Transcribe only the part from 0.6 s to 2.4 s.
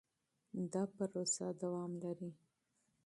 دا پروسه دوام لري.